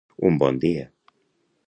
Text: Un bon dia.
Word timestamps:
Un 0.29 0.39
bon 0.43 0.57
dia. 0.63 0.89